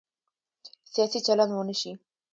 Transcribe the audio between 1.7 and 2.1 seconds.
شي.